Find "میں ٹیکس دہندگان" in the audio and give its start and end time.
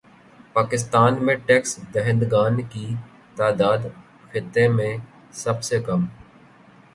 1.25-2.61